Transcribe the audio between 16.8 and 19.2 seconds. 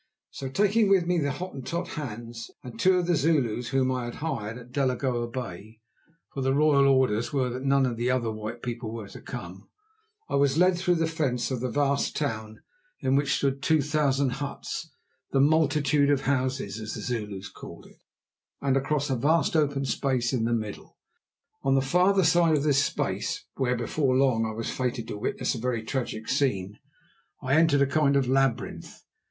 the Zulus called it—and across a